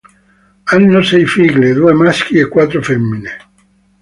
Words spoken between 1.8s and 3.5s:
maschi e quattro femmine.